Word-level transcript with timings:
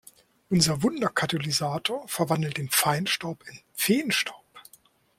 Unser 0.49 0.81
Wunderkatalysator 0.81 2.07
verwandelt 2.07 2.57
den 2.57 2.69
Feinstaub 2.71 3.43
in 3.47 3.59
Feenstaub. 3.75 4.59